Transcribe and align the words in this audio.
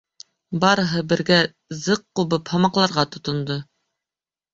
Барыһы 0.61 1.01
бергә 1.11 1.37
зыҡ 1.81 2.01
ҡубып, 2.19 2.49
һамаҡларға 2.55 3.05
тотондо: 3.17 3.59